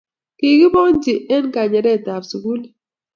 kikibonchi 0.37 1.13
eng' 1.33 1.51
kanyaretab 1.55 2.23
sukulit. 2.29 2.73